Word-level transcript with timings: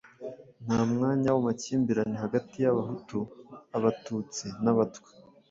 nta 0.65 0.79
mwanya 0.93 1.29
w'amakimbirane 1.35 2.15
hagati 2.23 2.55
y'Abahutu, 2.63 3.17
Abatutsi 3.77 4.45
n'Abatwa. 4.63 5.09